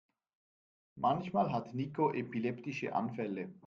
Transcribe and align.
Manchmal 0.95 1.51
hat 1.51 1.75
Niko 1.75 2.11
epileptische 2.11 2.95
Anfälle. 2.95 3.53